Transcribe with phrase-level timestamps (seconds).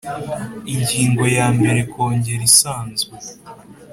[0.73, 3.15] Ingingo ya mbere Kongere isanzwe